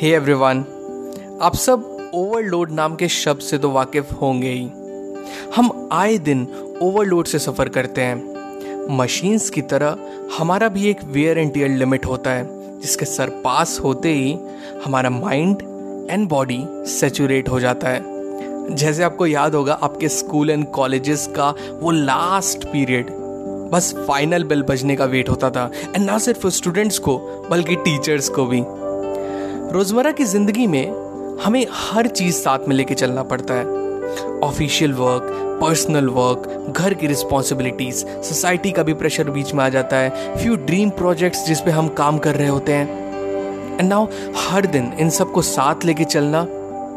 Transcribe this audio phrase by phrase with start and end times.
[0.00, 0.58] hey everyone
[1.42, 4.70] आप सब overload नाम के शब्द से तो वाकिफ होंगे ही।
[5.56, 6.46] हम आए दिन
[6.82, 9.98] ओवरलोड से सफ़र करते हैं। मशीन्स की तरह
[10.38, 12.48] हमारा भी एक वेयर एंड टीयर लिमिट होता है,
[12.80, 14.38] जिसके सरपास होते ही
[14.84, 15.62] हमारा माइंड
[16.10, 21.54] एंड बॉडी सेचुरेट हो जाता है। जैसे आपको याद होगा, आपके स्कूल एंड कॉलेजेस का
[21.80, 23.10] वो लास्ट पीरियड
[23.72, 27.18] बस फाइनल बेल बजने का वेट होता था। एंड ना सिर्फ़ स्टूडेंट्स को,
[27.50, 28.64] बल्कि टीचर्स को भी।
[29.72, 35.28] रोज़मर्रा की ज़िंदगी में हमें हर चीज़ साथ में लेके चलना पड़ता है। ऑफिशियल वर्क,
[35.60, 40.56] पर्सनल वर्क, घर की रिस्पॉन्सिबिलिटीज, सोसाइटी का भी प्रेशर बीच में आ जाता है। फ्यू
[40.56, 44.06] ड्रीम प्रोजेक्ट्स जिस पे हम काम कर रहे होते हैं। एंड नाउ
[44.38, 46.44] हर दिन इन सबको साथ लेके चलना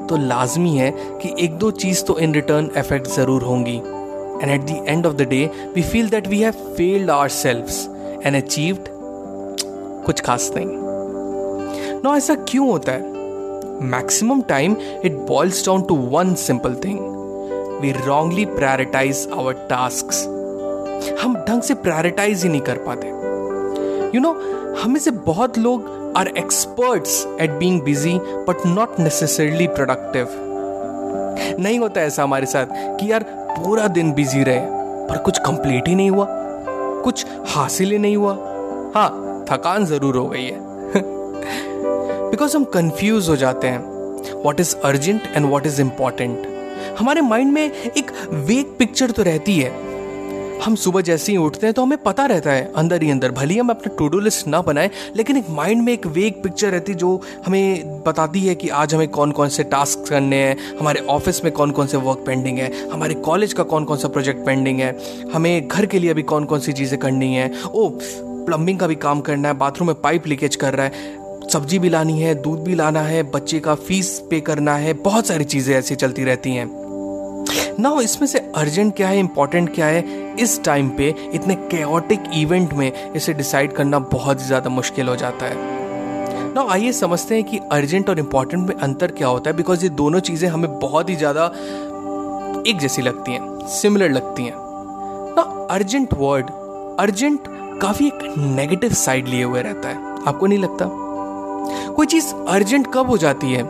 [0.09, 4.61] तो लाजमी है कि एक दो चीज़ तो इन रिटर्न इफ़ेक्ट ज़रूर होंगी। And at
[4.61, 7.09] the end of the day we feel that we have failed
[7.41, 8.89] ourselves and achieved
[10.05, 10.81] कुछ खास नहीं।
[12.03, 13.11] ना ऐसा क्यों होता है?
[13.81, 16.99] Maximum time it boils down to one simple thing
[17.81, 20.11] we wrongly prioritise our task
[21.21, 23.07] हम ढंग से प्रायोरिटाइज ही नहीं कर पाते.
[24.15, 24.33] यू नो
[24.83, 28.17] हमें से बहुत लोग are experts at being busy
[28.47, 30.27] but not necessarily productive
[31.59, 32.65] नहीं होता ऐसा हमारे साथ
[32.99, 34.59] कि यार पूरा दिन बिज़ी रहे,
[35.07, 36.27] पर कुछ कंप्लीट ही नहीं हुआ.
[37.03, 38.33] कुछ हासिल ही नहीं हुआ.
[38.95, 40.62] हाँ थकान ज़रूर हो गई है.
[42.43, 46.47] बिकॉज़ हम कंफ्यूज हो जाते हैं। What is urgent and what is important
[46.99, 49.69] हमारे माइंड में एक वेक पिक्चर तो रहती है।
[50.61, 53.53] हम सुबह जैसे ही उठते हैं तो हमें पता रहता है, अंदर ही अंदर, भले
[53.53, 56.71] ही हम अपना टू डू लिस्ट ना बनाए, लेकिन एक माइंड में एक वेक पिक्चर
[56.71, 60.77] रहती है जो हमें बताती है कि आज हमें कौन कौन से टास्क करने हैं,
[60.79, 64.07] हमारे ऑफ़िस में कौन कौन से वर्क पेंडिंग है, हमारे कॉलेज का कौन कौन सा
[64.09, 64.97] प्रोजेक्ट पेंडिंग है,
[65.33, 67.89] हमें घर के लिए अभी कौन कौन सी चीज़ें करनी है ओ
[68.45, 71.89] प्लम्बिंग का भी काम करना है बाथरूम में पाइप लीकेज कर रहा है। सब्ज़ी भी
[71.89, 75.75] लानी है, दूध भी लाना है, बच्चे का फ़ीस पे करना है, बहुत सारी चीज़ें
[75.75, 76.65] ऐसी चलती रहती हैं।
[77.79, 80.03] ना इसमें से अर्जेंट क्या है इंपॉर्टेंट क्या है?
[80.39, 85.15] इस टाइम पे इतने केओटिक इवेंट में इसे डिसाइड करना बहुत ही ज़्यादा मुश्किल हो
[85.15, 85.71] जाता है।
[86.53, 89.89] ना आइए समझते हैं कि अर्जेंट और इंपॉर्टेंट में अंतर क्या होता है बिकॉज़ ये
[89.91, 91.45] दोनों चीज़ें हमें बहुत ही ज़्यादा
[92.67, 94.55] एक जैसी लगती हैं सिमिलर लगती हैं।
[95.37, 96.49] ना अर्जेंट वर्ड
[96.99, 97.47] अर्जेंट
[97.81, 99.95] काफ़ी एक नेगेटिव साइड लिए हुए रहता है।
[100.27, 100.85] आपको नहीं लगता?
[101.95, 103.63] कोई चीज़ अर्जेंट कब हो जाती है?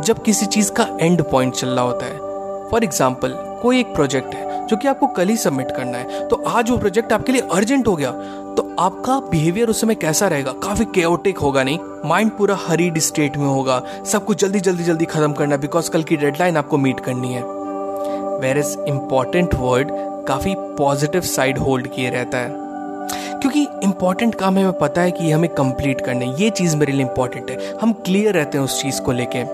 [0.00, 4.34] जब किसी चीज़ का एंड पॉइंट चल रहा होता है। फॉर एग्ज़ाम्पल कोई एक प्रोजेक्ट
[4.34, 7.42] है जो कि आपको कल ही सबमिट करना है। तो आज वो प्रोजेक्ट आपके लिए
[7.52, 8.10] अर्जेंट हो गया।
[8.56, 10.52] तो आपका बिहेवियर उस समय कैसा रहेगा?
[10.52, 11.78] काफ़ी केओटिक होगा, नहीं?
[12.04, 16.02] माइंड पूरा हरीड स्टेट में होगा। सब कुछ जल्दी जल्दी जल्दी खत्म करना बिकॉज़ कल
[16.02, 17.42] की डेडलाइन आपको मीट करनी है।
[18.40, 19.88] वेर इज़ इंपॉर्टेंट वर्ड
[20.28, 22.69] काफ़ी पॉजिटिव साइड होल्ड किए रहता है।
[23.40, 27.02] क्योंकि इंपॉर्टेंट काम है, हमें पता है कि हमें कंप्लीट करना ये चीज़ मेरे लिए
[27.02, 29.44] इंपॉर्टेंट है। हम क्लियर रहते हैं उस चीज़ को लेके।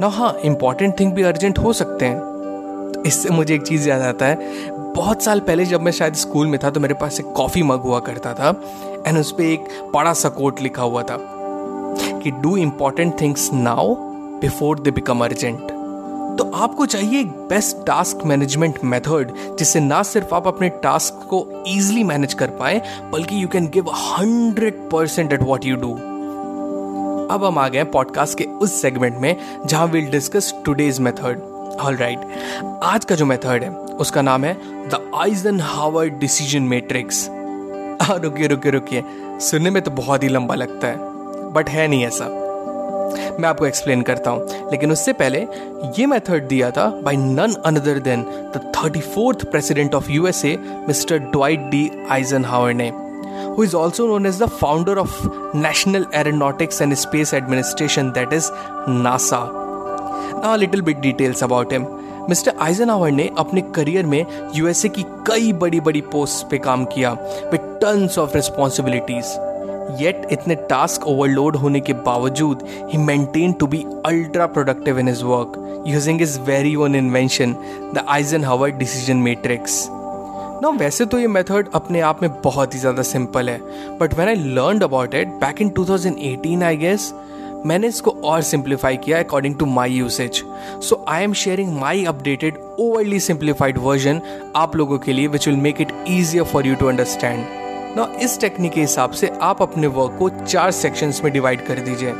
[0.00, 2.18] ना हाँ इंपॉर्टेंट थिंग भी अर्जेंट हो सकते हैं।
[2.94, 4.36] तो इससे मुझे एक चीज़ याद आता है।
[4.94, 7.80] बहुत साल पहले जब मैं शायद स्कूल में था तो मेरे पास एक कॉफ़ी मग
[7.80, 8.54] हुआ करता था
[9.06, 9.64] एंड उस पर एक
[9.94, 11.18] बड़ा सा कोट लिखा हुआ था
[12.18, 13.94] कि do important things now
[14.40, 15.73] before they become urgent
[16.38, 22.04] तो आपको चाहिए बेस्ट टास्क मैनेजमेंट मेथड जिससे ना सिर्फ़ आप अपने टास्क को इजीली
[22.04, 22.80] मैनेज कर पाए,
[23.12, 25.92] बल्कि you can give hundred percent at what you do
[27.34, 29.36] अब हम आ गए पॉडकास्ट के उस सेगमेंट में,
[29.66, 31.40] जहाँ will discuss today's method
[31.80, 34.54] all right आज का जो मेथड है, उसका नाम है
[34.88, 39.04] the Eisenhower decision matrix रुकिए रुकिए रुकिए.
[39.40, 42.24] सुनने में तो बहुत ही लंबा लगता है बट है नहीं ऐसा.
[43.40, 45.46] मैं आपको एक्सप्लेन करता हूँ लेकिन उससे पहले
[45.98, 48.22] ये मेथड दिया था by none other than
[48.56, 50.56] the thirty fourth president of USA
[50.88, 51.90] mister Dwight D
[52.44, 52.92] Eisenhower ने
[53.56, 55.12] who is also known as the founder of
[55.54, 58.50] National Aeronautics Space Administration, that is
[58.88, 59.42] NASA.
[60.42, 61.86] Now, a little bit details about him.
[62.28, 67.12] Mister eigen ने अपने career में USA की कई बड़ी बड़ी post पे काम किया
[67.52, 69.34] with tons of responsibilities
[69.90, 75.22] yet इतने टास्क ओवरलोड होने के बावजूद ही maintain to be ultra productive in his
[75.24, 77.52] work using his very own invention
[77.94, 78.04] the
[78.44, 79.86] Eisenhower decision matrix
[80.62, 83.58] ना वैसे तो ये मेथड अपने आप में बहुत ही ज़्यादा सिंपल है
[83.98, 87.12] but when I learn about it back in 2018 I guess
[87.66, 90.42] मैंने इसको और सिंप्लीफाई किया according to my usage
[90.82, 94.20] so I am sharing my updated overly simplified version
[94.56, 97.62] आप लोगों के लिए which will make it easier for you to understand
[97.96, 101.78] ना, इस टेक्निक के हिसाब से आप अपने वर्क को चार सेक्शंस में डिवाइड कर
[101.80, 102.12] दीजिए।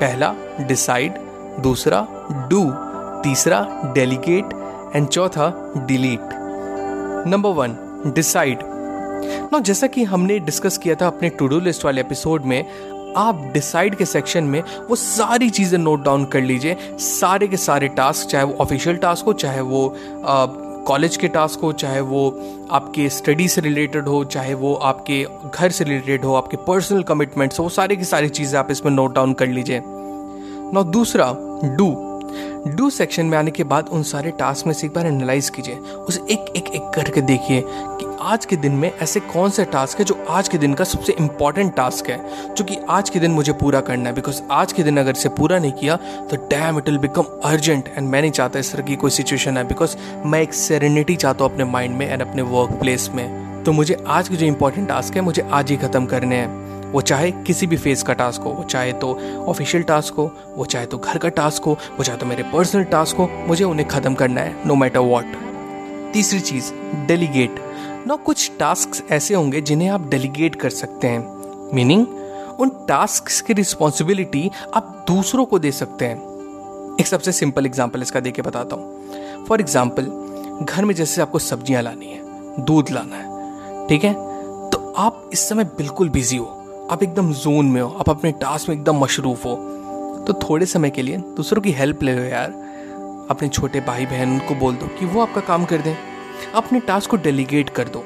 [0.00, 1.14] पहला डिसाइड
[1.62, 2.06] दूसरा
[2.50, 2.62] डू
[3.22, 3.60] तीसरा
[3.94, 4.52] डेलीगेट
[4.96, 5.52] एंड चौथा
[5.86, 6.34] डिलीट
[7.28, 7.76] नंबर वन
[8.14, 8.58] डिसाइड
[9.52, 12.64] ना, जैसा कि हमने डिस्कस किया था अपने टू डू लिस्ट वाले एपिसोड में,
[13.16, 17.88] आप डिसाइड के सेक्शन में वो सारी चीज़ें नोट डाउन कर लीजिए। सारे के सारे
[17.90, 19.88] टास्क चाहे वो ऑफिशियल टास्क हो, चाहे वो
[20.86, 22.40] कॉलेज के टास्क हो, चाहे वो
[22.70, 27.58] आपके स्टडी से रिलेटेड हो, चाहे वो आपके घर से रिलेटेड हो, आपके पर्सनल कमिटमेंट्स
[27.58, 29.82] हो वो सारे की सारी चीज़ें आप इसमें नोट डाउन कर लीजिए।
[30.74, 31.32] नौ दूसरा,
[31.76, 32.05] डू।
[32.68, 35.74] डू सेक्शन में आने के बाद उन सारे टास्क में से एक बार एनालाइज कीजिए।
[35.74, 39.98] उसे एक एक एक करके देखिए कि आज के दिन में ऐसे कौन से टास्क
[39.98, 42.18] है जो आज के दिन का सबसे इंपॉर्टेंट टास्क है,
[42.54, 45.28] जो कि आज के दिन मुझे पूरा करना है। बिकॉज़ आज के दिन अगर इसे
[45.30, 45.96] पूरा नहीं किया
[46.30, 49.56] तो damn it will become urgent and मैं नहीं चाहता इस तरह की कोई सिचुएशन
[49.56, 49.96] है। बिकॉज़
[50.26, 54.04] मैं एक सेरेनिटी चाहता हूँ अपने माइंड में एंड अपने वर्क प्लेस में। तो मुझे
[54.06, 56.65] आज के जो इंपॉर्टेंट टास्क है, मुझे आज ही खत्म करने हैं।
[56.96, 59.08] वो चाहे किसी भी फ़ेज़ का टास्क हो, वो चाहे तो
[59.48, 62.84] ऑफिशियल टास्क हो, वो चाहे तो घर का टास्क हो, वो चाहे तो मेरे पर्सनल
[62.84, 65.36] टास्क हो, मुझे उन्हें ख़त्म करना है नो मैटर वॉट
[66.12, 66.72] तीसरी चीज़
[67.08, 67.60] डेलीगेट
[68.06, 71.70] ना कुछ टास्क ऐसे होंगे जिन्हें आप डेलीगेट कर सकते हैं.
[71.74, 72.06] मीनिंग
[72.60, 76.16] उन टास्क की रिस्पॉन्सिबिलिटी आप दूसरों को दे सकते हैं.
[77.00, 79.44] एक सबसे सिंपल एग्ज़ाम्पल इसका दे के बताता हूँ.
[79.48, 80.10] फॉर एग्ज़ाम्पल
[80.62, 84.14] घर में जैसे आपको सब्ज़ियाँ लानी है, दूध लाना है, ठीक है?
[84.70, 86.65] तो आप इस समय बिल्कुल बिज़ी हो.
[86.90, 89.54] आप एकदम जोन में हो, आप अपने टास्क में एकदम मशरूफ हो।
[90.26, 92.50] तो थोड़े समय के लिए दूसरों की हेल्प ले लो यार।
[93.30, 95.96] अपने छोटे भाई बहन उनको बोल दो कि वो आपका काम कर दें।
[96.54, 98.04] अपने टास्क को डेलीगेट कर दो।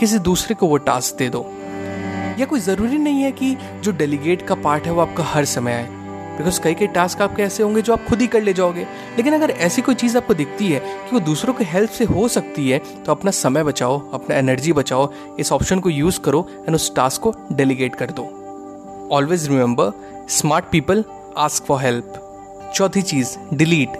[0.00, 1.46] किसी दूसरे को वो टास्क दे दो।
[2.38, 5.72] या कोई ज़रूरी नहीं है कि जो डेलीगेट का पार्ट है वो आपका हर समय
[5.72, 5.88] आए।
[6.42, 8.86] बिकॉज़ कई कई टास्क आपके ऐसे होंगे जो आप खुद ही कर ले जाओगे।
[9.16, 12.26] लेकिन अगर ऐसी कोई चीज़ आपको दिखती है कि वो दूसरों की हेल्प से हो
[12.28, 16.74] सकती है तो अपना समय बचाओ, अपना एनर्जी बचाओ, इस ऑप्शन को यूज़ करो एंड
[16.74, 18.24] उस टास्क को डेलीगेट कर दो।
[19.12, 21.04] Always remember smart people
[21.38, 22.18] ask for help
[22.74, 23.96] चौथी चीज़ डिलीट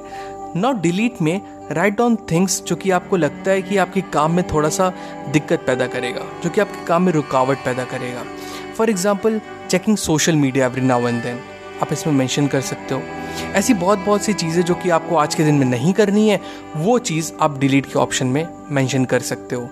[0.56, 1.41] नॉट डिलीट में
[1.71, 4.93] राइट डाउन थिंग्स जो कि आपको लगता है कि आपके काम में थोड़ा सा
[5.33, 8.25] दिक्कत पैदा करेगा, जो कि आपके काम में रुकावट पैदा करेगा।
[8.77, 9.41] For example
[9.71, 11.41] checking social media every now and then
[11.82, 13.00] आप इसमें मेंशन कर सकते हो।
[13.55, 16.40] ऐसी बहुत बहुत सी चीज़ें जो कि आपको आज के दिन में नहीं करनी है,
[16.76, 19.69] वो चीज़ आप डिलीट के ऑप्शन में मेंशन कर सकते हो।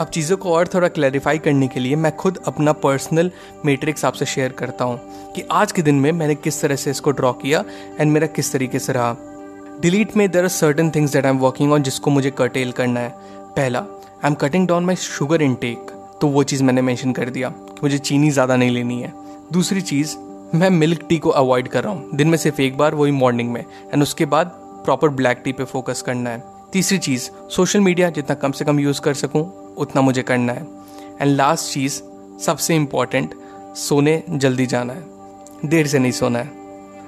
[0.00, 3.30] अब चीज़ों को और थोड़ा क्लैरिफाई करने के लिए मैं खुद अपना पर्सनल
[3.66, 7.10] मेट्रिक्स आपसे शेयर करता हूँ कि आज के दिन में मैंने किस तरह से इसको
[7.10, 7.64] ड्रॉ किया
[8.00, 9.16] एंड मेरा किस तरीके से रहा।
[9.82, 13.00] डिलीट में there are certain things that I am working on जिसको मुझे कटेल करना
[13.00, 13.08] है।
[13.56, 15.90] पहला I am cutting down my sugar intake
[16.20, 19.12] तो वो चीज़ मैंने मैंशन कर दिया कि मुझे चीनी ज़्यादा नहीं लेनी है।
[19.52, 20.16] दूसरी चीज़
[20.54, 23.52] मैं मिल्क टी को अवॉइड कर रहा हूँ। दिन में सिर्फ़ एक बार, वही मॉर्निंग
[23.52, 24.46] में। एंड उसके बाद
[24.84, 28.80] प्रॉपर ब्लैक टी पे फोकस करना है। तीसरी चीज़ सोशल मीडिया जितना कम से कम
[28.80, 30.66] यूज़ कर सकूँ, उतना मुझे करना है।
[31.20, 32.02] एंड लास्ट चीज़,
[32.40, 33.34] सबसे इंपॉर्टेंट
[33.76, 35.04] सोने जल्दी जाना है।
[35.64, 36.46] देर से नहीं सोना है।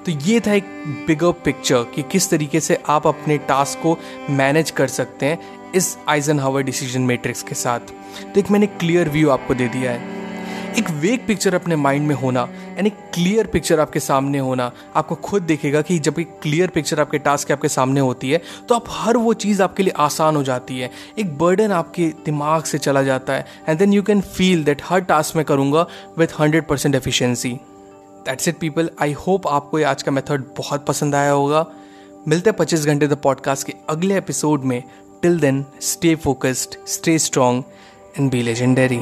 [0.05, 0.63] तो ये था एक
[1.07, 3.97] बिगर पिक्चर कि किस तरीके से आप अपने टास्क को
[4.29, 5.39] मैनेज कर सकते हैं
[5.75, 7.79] इस आइजन हावर डिसीज़न मैट्रिक्स के साथ।
[8.33, 10.28] तो एक मैंने क्लियर व्यू आपको दे दिया है।
[10.77, 15.41] एक वेग पिक्चर अपने माइंड में होना, यानी क्लियर पिक्चर आपके सामने होना, आपको खुद
[15.41, 18.85] देखेगा कि जब एक क्लियर पिक्चर आपके टास्क के आपके सामने होती है तो आप
[18.89, 23.03] हर वो चीज़ आपके लिए आसान हो जाती है। एक बर्डन आपके दिमाग से चला
[23.03, 25.85] जाता है and then you can feel that her task में करूँगा
[26.17, 27.53] with hundred percent efficiency
[28.25, 31.65] that's it people I hope आपको ये आज का मेथड बहुत पसंद आया होगा।
[32.27, 34.81] मिलते हैं पच्चीस घंटे द पॉडकास्ट के अगले एपिसोड में।
[35.21, 37.63] Till then stay focused stay strong
[38.19, 39.01] and be legendary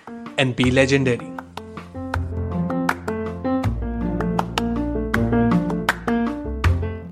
[0.41, 1.30] and be legendary.